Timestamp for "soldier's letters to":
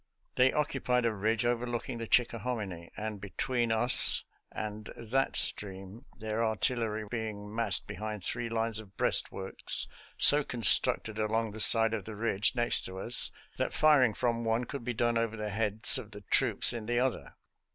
5.05-5.55